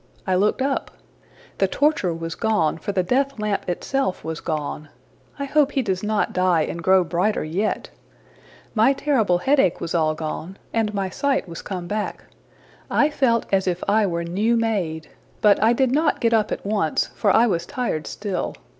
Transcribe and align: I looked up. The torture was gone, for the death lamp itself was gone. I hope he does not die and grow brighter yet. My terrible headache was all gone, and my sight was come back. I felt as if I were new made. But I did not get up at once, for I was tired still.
I 0.25 0.33
looked 0.33 0.63
up. 0.63 0.89
The 1.59 1.67
torture 1.67 2.11
was 2.11 2.33
gone, 2.33 2.79
for 2.79 2.91
the 2.91 3.03
death 3.03 3.37
lamp 3.37 3.69
itself 3.69 4.23
was 4.23 4.39
gone. 4.39 4.89
I 5.37 5.45
hope 5.45 5.73
he 5.73 5.83
does 5.83 6.01
not 6.01 6.33
die 6.33 6.63
and 6.63 6.81
grow 6.81 7.03
brighter 7.03 7.43
yet. 7.43 7.91
My 8.73 8.93
terrible 8.93 9.37
headache 9.37 9.79
was 9.79 9.93
all 9.93 10.15
gone, 10.15 10.57
and 10.73 10.91
my 10.95 11.11
sight 11.11 11.47
was 11.47 11.61
come 11.61 11.85
back. 11.85 12.23
I 12.89 13.11
felt 13.11 13.45
as 13.51 13.67
if 13.67 13.83
I 13.87 14.07
were 14.07 14.23
new 14.23 14.57
made. 14.57 15.07
But 15.39 15.61
I 15.61 15.71
did 15.71 15.91
not 15.91 16.19
get 16.19 16.33
up 16.33 16.51
at 16.51 16.65
once, 16.65 17.11
for 17.13 17.29
I 17.31 17.45
was 17.45 17.67
tired 17.67 18.07
still. 18.07 18.55